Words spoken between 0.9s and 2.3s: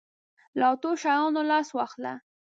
شیانو لاس واخله.